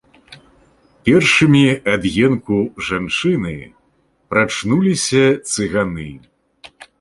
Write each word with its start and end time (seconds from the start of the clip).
Першымі 1.09 1.59
ад 1.95 2.07
енку 2.27 2.57
жанчыны 2.87 3.53
прачнуліся 4.33 5.23
цыганы. 5.51 6.09